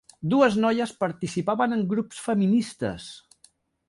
Dues 0.33 0.55
noies 0.61 0.93
participaven 1.03 1.75
en 1.75 1.83
grups 1.91 2.23
feministes. 2.29 3.07